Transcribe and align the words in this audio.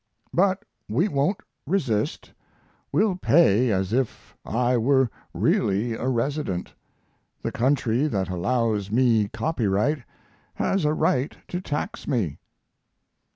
But 0.33 0.65
we 0.89 1.07
won't 1.07 1.41
resist. 1.67 2.31
We'll 2.91 3.17
pay 3.17 3.69
as 3.69 3.93
if 3.93 4.35
I 4.43 4.75
were 4.75 5.11
really 5.31 5.93
a 5.93 6.07
resident. 6.07 6.73
The 7.43 7.51
country 7.51 8.07
that 8.07 8.27
allows 8.27 8.89
me 8.89 9.27
copyright 9.27 10.01
has 10.55 10.85
a 10.85 10.93
right 10.95 11.37
to 11.49 11.61
tax 11.61 12.07
me. 12.07 12.39